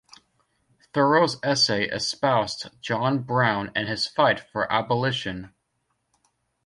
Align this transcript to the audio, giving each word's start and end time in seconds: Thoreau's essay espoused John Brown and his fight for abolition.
Thoreau's 0.95 1.37
essay 1.43 1.83
espoused 1.85 2.71
John 2.81 3.19
Brown 3.19 3.71
and 3.75 3.87
his 3.87 4.07
fight 4.07 4.39
for 4.39 4.65
abolition. 4.73 5.53